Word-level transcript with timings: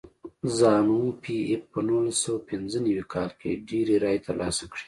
زانو 0.57 1.01
پي 1.21 1.35
ایف 1.49 1.63
په 1.71 1.79
نولس 1.87 2.17
سوه 2.23 2.39
پنځه 2.49 2.77
نوي 2.85 3.05
کال 3.13 3.31
کې 3.39 3.61
ډېرې 3.69 3.95
رایې 4.03 4.19
ترلاسه 4.27 4.63
کړې. 4.71 4.79